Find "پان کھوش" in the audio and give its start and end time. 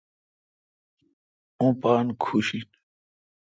1.81-2.47